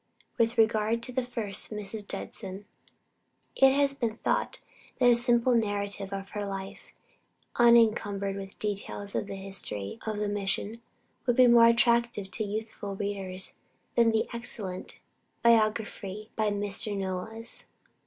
With 0.39 0.57
regard 0.57 1.03
to 1.03 1.11
the 1.13 1.21
first 1.21 1.69
Mrs. 1.69 2.07
Judson, 2.07 2.65
it 3.55 3.71
has 3.73 3.93
been 3.93 4.17
thought 4.17 4.57
that 4.97 5.11
a 5.11 5.13
simple 5.13 5.53
narrative 5.53 6.11
of 6.11 6.29
her 6.29 6.43
life, 6.43 6.91
unencumbered 7.57 8.35
with 8.35 8.57
details 8.57 9.13
of 9.13 9.27
the 9.27 9.35
history 9.35 9.99
of 10.07 10.17
the 10.17 10.27
mission, 10.27 10.81
would 11.27 11.35
be 11.35 11.45
more 11.45 11.67
attractive 11.67 12.31
to 12.31 12.43
youthful 12.43 12.95
readers 12.95 13.57
than 13.95 14.09
the 14.09 14.27
excellent 14.33 14.97
biography 15.43 16.31
by 16.35 16.49
Mr. 16.49 16.97
Knowles. 16.97 17.65